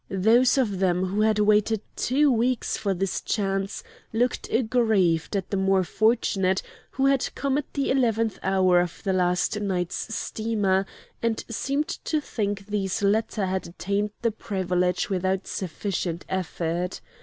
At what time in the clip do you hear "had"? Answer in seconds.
1.21-1.37, 7.05-7.29, 13.45-13.67